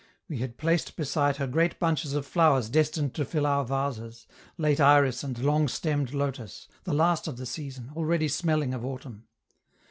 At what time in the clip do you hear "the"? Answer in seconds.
6.85-6.93, 7.37-7.45